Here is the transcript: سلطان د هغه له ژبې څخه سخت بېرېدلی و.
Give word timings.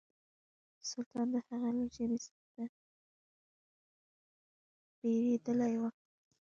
سلطان 0.89 1.27
د 1.33 1.35
هغه 1.47 1.69
له 1.77 1.85
ژبې 1.95 2.17
څخه 2.25 2.45
سخت 2.55 2.77
بېرېدلی 4.99 5.73
و. 5.79 5.81